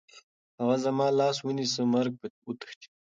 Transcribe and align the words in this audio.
که 0.09 0.17
هغه 0.61 0.75
زما 0.85 1.07
لاس 1.19 1.37
ونیسي، 1.41 1.83
مرګ 1.93 2.11
به 2.19 2.27
وتښتي. 2.47 2.87